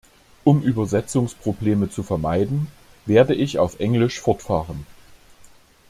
[0.43, 2.69] Um Übersetzungsprobleme zu vermeiden,
[3.05, 4.87] werde ich auf Englisch fortfahren.